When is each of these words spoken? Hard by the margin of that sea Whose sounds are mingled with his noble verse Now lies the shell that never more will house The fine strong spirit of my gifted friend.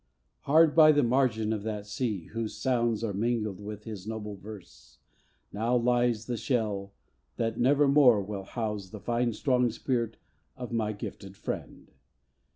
Hard 0.45 0.73
by 0.75 0.91
the 0.91 1.03
margin 1.03 1.53
of 1.53 1.61
that 1.61 1.85
sea 1.85 2.23
Whose 2.29 2.57
sounds 2.57 3.03
are 3.03 3.13
mingled 3.13 3.59
with 3.59 3.83
his 3.83 4.07
noble 4.07 4.35
verse 4.35 4.97
Now 5.53 5.75
lies 5.75 6.25
the 6.25 6.37
shell 6.37 6.91
that 7.37 7.59
never 7.59 7.87
more 7.87 8.19
will 8.19 8.45
house 8.45 8.89
The 8.89 8.99
fine 8.99 9.31
strong 9.33 9.69
spirit 9.69 10.17
of 10.57 10.71
my 10.71 10.91
gifted 10.91 11.37
friend. 11.37 11.91